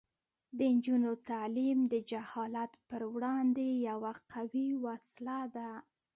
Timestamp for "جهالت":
2.11-2.71